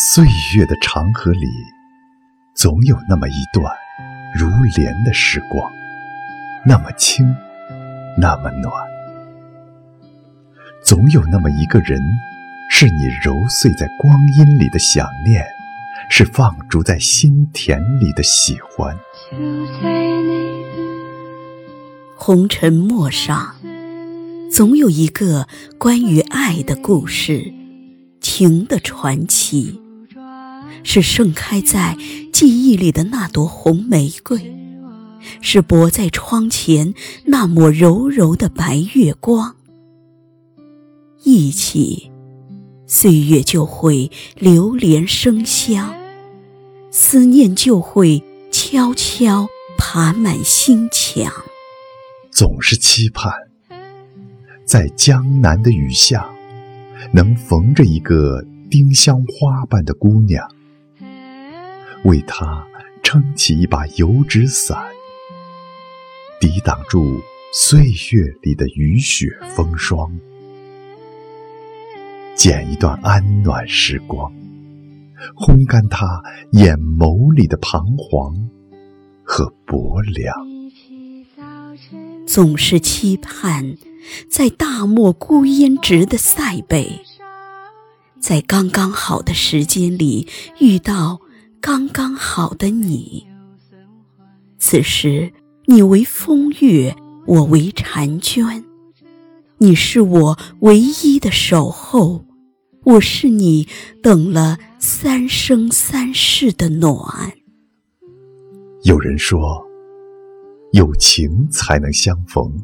[0.00, 0.24] 岁
[0.54, 1.48] 月的长河里，
[2.54, 3.74] 总有那么一段
[4.32, 5.68] 如莲的时光，
[6.64, 7.26] 那么轻，
[8.16, 8.72] 那么暖。
[10.84, 12.00] 总有那么一个人，
[12.70, 15.44] 是你揉碎在光阴里的想念，
[16.08, 18.96] 是放逐在心田里的喜欢。
[22.16, 23.56] 红尘陌上，
[24.48, 27.52] 总有一个关于爱的故事，
[28.20, 29.80] 情的传奇，
[30.90, 31.98] 是盛开在
[32.32, 34.40] 记忆里的那朵红玫瑰，
[35.42, 36.94] 是泊在窗前
[37.26, 39.54] 那抹柔柔的白月光。
[41.24, 42.10] 一起，
[42.86, 45.94] 岁月就会流连生香，
[46.90, 51.30] 思念就会悄悄爬满心墙。
[52.30, 53.30] 总是期盼，
[54.64, 56.26] 在江南的雨巷，
[57.12, 60.42] 能逢着一个丁香花般的姑娘，
[62.08, 62.66] 为他
[63.02, 64.82] 撑起一把油纸伞，
[66.40, 67.20] 抵挡住
[67.52, 70.10] 岁月里的雨雪风霜，
[72.34, 74.32] 剪一段安暖时光，
[75.36, 76.22] 烘干他
[76.52, 78.34] 眼眸里的彷徨
[79.22, 80.34] 和薄凉。
[82.26, 83.76] 总是期盼，
[84.30, 87.02] 在大漠孤烟直的塞北，
[88.18, 90.26] 在刚刚好的时间里
[90.58, 91.20] 遇到
[91.60, 93.26] 刚刚好的你。
[94.58, 95.32] 此时，
[95.66, 96.94] 你为风月，
[97.26, 98.64] 我为婵娟，
[99.58, 102.24] 你是我唯一的守候，
[102.84, 103.68] 我是你
[104.02, 106.96] 等了三生三世的暖。
[108.84, 109.66] 有人说。
[110.72, 112.62] 有情才能相逢，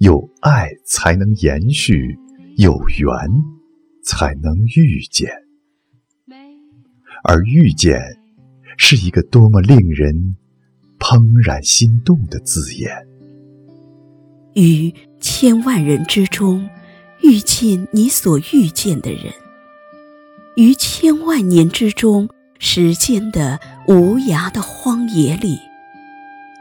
[0.00, 2.14] 有爱才能延续，
[2.58, 3.08] 有缘
[4.04, 5.30] 才能遇见。
[7.24, 7.98] 而遇见，
[8.78, 10.36] 是一个多么令人
[10.98, 12.90] 怦然心动的字眼。
[14.54, 16.68] 于千万人之中，
[17.22, 19.32] 遇见你所遇见的人；
[20.56, 22.28] 于千万年之中，
[22.58, 25.58] 时间的无涯的荒野里。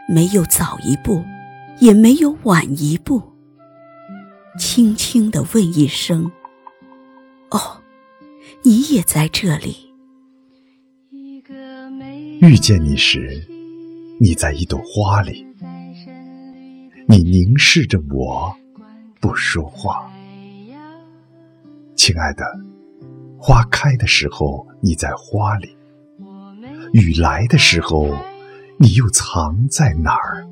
[0.10, 1.24] 没有早一步，
[1.80, 3.22] 也没有晚一步。
[4.60, 6.32] 轻轻地问一声
[7.52, 7.82] ：“哦，
[8.64, 9.87] 你也在这里。”
[12.40, 13.48] 遇见你时，
[14.20, 15.46] 你在一朵花里，
[17.08, 18.56] 你凝视着我，
[19.20, 20.12] 不说话。
[21.96, 22.46] 亲爱的，
[23.40, 25.76] 花开的时候你在花里，
[26.94, 28.16] 雨来的时候。
[28.80, 30.46] 你又藏在哪儿？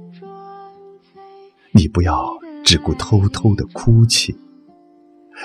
[1.72, 2.28] 你不要
[2.64, 4.36] 只顾偷偷的哭泣，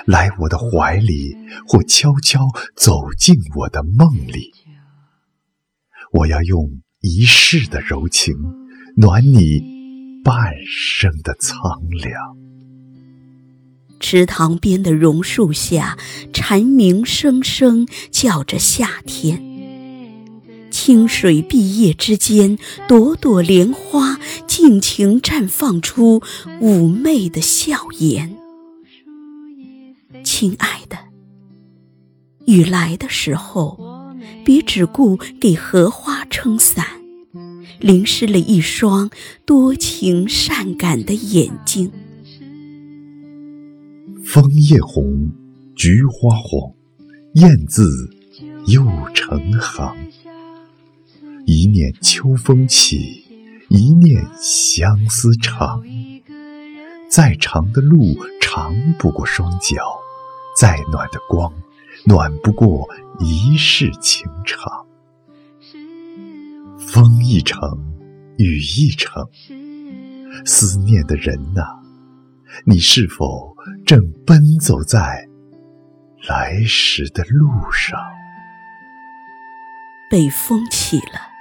[0.07, 1.37] 来我的怀里，
[1.67, 2.39] 或悄悄
[2.75, 4.51] 走进我的梦里。
[6.13, 8.35] 我要用一世的柔情，
[8.97, 9.61] 暖你
[10.25, 10.35] 半
[10.67, 12.13] 生的苍凉。
[14.01, 15.97] 池塘边的榕树下，
[16.33, 19.41] 蝉鸣声声叫着夏天。
[20.69, 22.57] 清水碧叶之间，
[22.89, 26.21] 朵朵莲花尽情绽放出
[26.59, 28.35] 妩媚的笑颜。
[30.25, 30.97] 亲爱的，
[32.47, 33.90] 雨来的时候，
[34.43, 36.85] 别只顾给荷花撑伞，
[37.79, 39.09] 淋湿了一双
[39.45, 41.91] 多情善感的眼睛。
[44.23, 45.29] 枫叶红，
[45.75, 46.71] 菊花黄，
[47.35, 48.09] 燕字
[48.67, 49.95] 又成行。
[51.45, 53.23] 一念秋风起，
[53.69, 55.83] 一念相思长。
[57.09, 59.75] 再长的路，长不过双脚；
[60.57, 61.51] 再暖的光，
[62.05, 62.87] 暖不过
[63.19, 64.85] 一世情长。
[66.79, 67.59] 风一程，
[68.37, 69.27] 雨一程，
[70.45, 71.61] 思念的人呐，
[72.65, 73.55] 你是否
[73.85, 75.27] 正奔走在
[76.27, 77.99] 来时的路上？
[80.09, 81.31] 北风起了。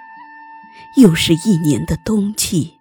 [0.96, 2.72] 又是一年的冬季，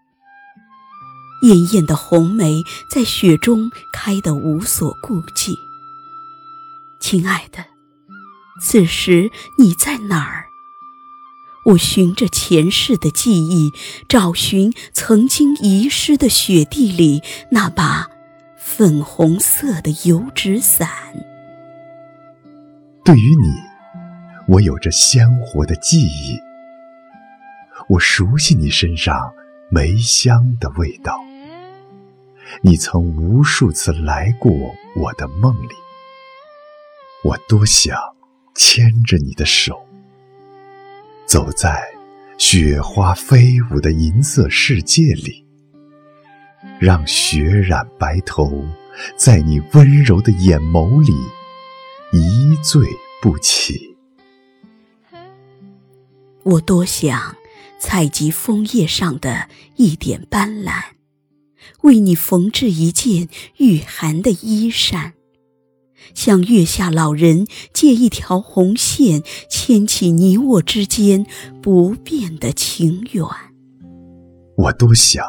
[1.43, 5.53] 艳艳的红梅在雪中开得无所顾忌。
[6.99, 7.63] 亲爱的，
[8.61, 10.45] 此时你在哪儿？
[11.65, 13.73] 我循着前世的记忆，
[14.07, 17.21] 找寻曾经遗失的雪地里
[17.51, 18.07] 那把
[18.57, 20.89] 粉红色的油纸伞。
[23.03, 23.53] 对于你，
[24.47, 26.39] 我有着鲜活的记忆。
[27.89, 29.33] 我熟悉你身上
[29.69, 31.19] 梅香的味道，
[32.61, 34.51] 你曾无数次来过
[34.95, 35.75] 我的梦里，
[37.23, 37.97] 我多想
[38.59, 39.87] 牵着你的手。
[41.25, 41.81] 走在
[42.37, 45.45] 雪花飞舞的银色世界里，
[46.77, 48.65] 让雪染白头，
[49.15, 51.13] 在你温柔的眼眸里
[52.11, 52.85] 一醉
[53.21, 53.95] 不起。
[56.43, 57.37] 我多想
[57.79, 59.47] 采集枫叶上的
[59.77, 60.83] 一点斑斓，
[61.83, 65.13] 为你缝制一件御寒的衣衫。
[66.13, 71.25] 向月下老人借一条红线，牵起你我之间
[71.61, 73.23] 不变的情缘。
[74.57, 75.23] 我多想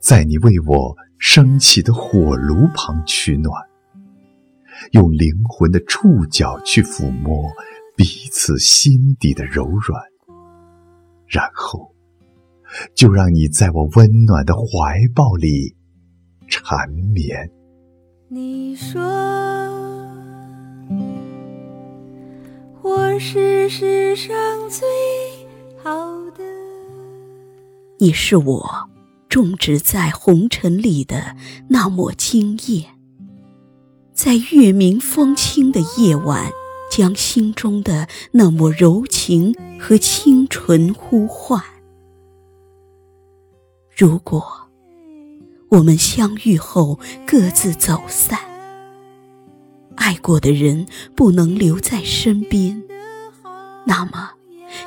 [0.00, 3.52] 在你为我升起的火炉旁取暖，
[4.92, 7.50] 用灵魂的触角去抚摸
[7.96, 10.02] 彼此心底的柔软，
[11.26, 11.94] 然后
[12.94, 15.74] 就让你在我温暖的怀抱里
[16.46, 17.50] 缠绵。
[18.28, 19.00] 你说
[22.82, 24.34] 我是世上
[24.68, 24.84] 最
[25.80, 25.94] 好
[26.32, 26.42] 的。
[27.98, 28.88] 你是我
[29.28, 31.36] 种植在红尘里的
[31.68, 32.86] 那抹金叶，
[34.12, 36.50] 在月明风清的夜晚，
[36.90, 41.62] 将心中的那抹柔情和清纯呼唤。
[43.96, 44.65] 如果。
[45.76, 48.38] 我们相遇后各自走散，
[49.94, 52.82] 爱过的人不能留在身边，
[53.84, 54.30] 那么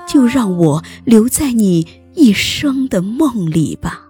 [0.08, 4.08] 就让我留在你一生的梦里吧。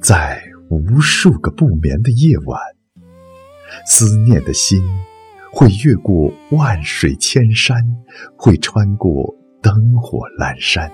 [0.00, 0.40] 在
[0.70, 2.60] 无数个不眠的夜晚，
[3.88, 4.84] 思念的心
[5.50, 7.76] 会越过万水千山，
[8.36, 10.92] 会穿过灯火阑珊，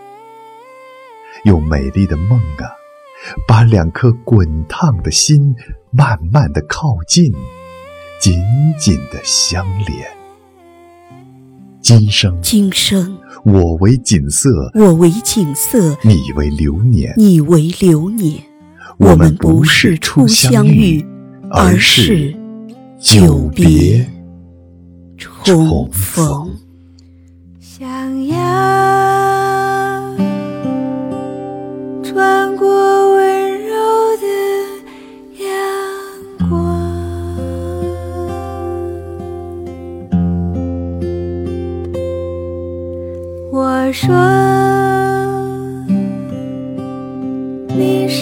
[1.45, 2.80] 用美丽的梦啊。
[3.47, 5.55] 把两颗滚烫的心
[5.91, 7.33] 慢慢的靠近，
[8.21, 8.41] 紧
[8.79, 10.07] 紧的相连。
[11.83, 18.43] 今生，今生，我为锦瑟，我为锦瑟，你为流年，你为流年。
[18.99, 21.05] 我们不是初相遇，
[21.51, 22.37] 而是
[23.01, 24.07] 久别
[25.17, 26.51] 重逢。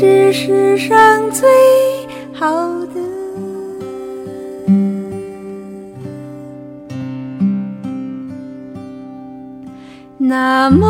[0.00, 1.48] 是世上最
[2.32, 2.46] 好
[2.94, 3.00] 的，
[10.16, 10.86] 那么